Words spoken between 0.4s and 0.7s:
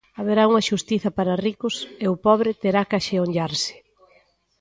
unha